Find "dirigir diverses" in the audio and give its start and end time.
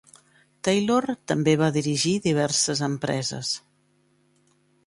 1.77-2.81